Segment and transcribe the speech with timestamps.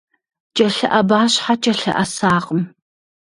[0.55, 2.61] КӀэлъыӀэба щхьэкӀэ лъэӀэсакъым.